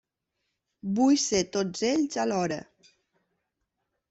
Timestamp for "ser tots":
1.23-1.83